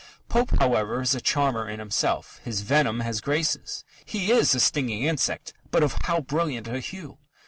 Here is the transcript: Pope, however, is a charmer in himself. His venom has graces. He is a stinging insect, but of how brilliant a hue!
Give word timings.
Pope, 0.29 0.57
however, 0.59 1.01
is 1.01 1.13
a 1.13 1.21
charmer 1.21 1.69
in 1.69 1.77
himself. 1.77 2.41
His 2.43 2.61
venom 2.61 3.01
has 3.01 3.21
graces. 3.21 3.85
He 4.03 4.31
is 4.31 4.55
a 4.55 4.59
stinging 4.59 5.03
insect, 5.03 5.53
but 5.69 5.83
of 5.83 5.95
how 6.05 6.21
brilliant 6.21 6.67
a 6.67 6.79
hue! 6.79 7.19